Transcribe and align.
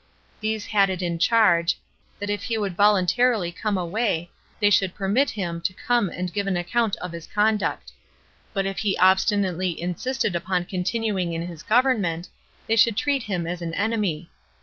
These 0.39 0.65
had 0.65 0.89
it 0.89 1.03
in 1.03 1.19
charge, 1.19 1.77
that 2.17 2.31
if 2.31 2.41
he 2.45 2.57
would 2.57 2.75
voluntarily 2.75 3.51
come 3.51 3.77
away, 3.77 4.31
they 4.59 4.71
should 4.71 4.95
permit 4.95 5.29
him 5.29 5.61
to 5.61 5.73
[come 5.75 6.09
and] 6.09 6.33
give 6.33 6.47
an 6.47 6.57
account 6.57 6.95
of 6.95 7.11
his 7.11 7.27
conduct; 7.27 7.91
but 8.51 8.65
if 8.65 8.79
he 8.79 8.97
obstinately 8.97 9.79
insisted 9.79 10.35
upon 10.35 10.65
continuing 10.65 11.33
in 11.33 11.45
his 11.45 11.61
government, 11.61 12.29
they 12.65 12.75
should 12.77 12.97
treat 12.97 13.21
him 13.21 13.45
as 13.45 13.61
an 13.61 13.75
enemy. 13.75 14.31